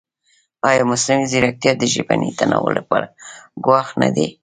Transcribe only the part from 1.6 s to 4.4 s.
د ژبني تنوع لپاره ګواښ نه دی؟